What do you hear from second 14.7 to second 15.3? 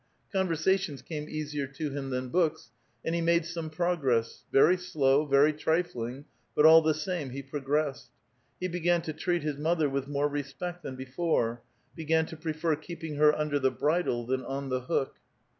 hook.